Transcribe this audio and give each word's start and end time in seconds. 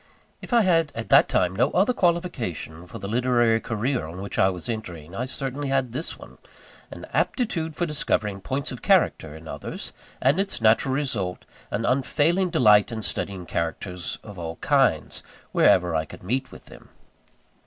If 0.41 0.51
I 0.51 0.61
had 0.63 0.91
at 0.95 1.09
that 1.09 1.29
time 1.29 1.55
no 1.55 1.69
other 1.73 1.93
qualification 1.93 2.87
for 2.87 2.97
the 2.97 3.07
literary 3.07 3.59
career 3.61 4.07
on 4.07 4.19
which 4.19 4.39
I 4.39 4.49
was 4.49 4.67
entering, 4.67 5.13
I 5.13 5.27
certainly 5.27 5.67
had 5.67 5.91
this 5.91 6.17
one 6.17 6.39
an 6.89 7.05
aptitude 7.13 7.75
for 7.75 7.85
discovering 7.85 8.41
points 8.41 8.71
of 8.71 8.81
character 8.81 9.35
in 9.35 9.47
others: 9.47 9.93
and 10.19 10.39
its 10.39 10.59
natural 10.59 10.95
result, 10.95 11.45
an 11.69 11.85
unfailing 11.85 12.49
delight 12.49 12.91
in 12.91 13.03
studying 13.03 13.45
characters 13.45 14.17
of 14.23 14.39
all 14.39 14.55
kinds, 14.55 15.21
wherever 15.51 15.93
I 15.93 16.05
could 16.05 16.23
meet 16.23 16.51
with 16.51 16.65
them. 16.65 16.89